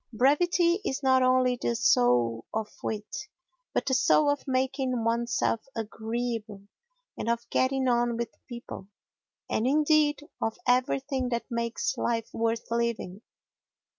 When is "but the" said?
3.71-3.93